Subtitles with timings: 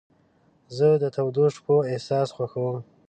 [0.75, 2.77] زه د تودو شپو احساس خوښوم.